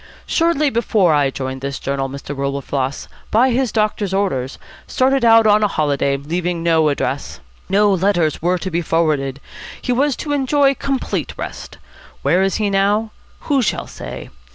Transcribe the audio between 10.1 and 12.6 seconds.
to enjoy complete rest. Where is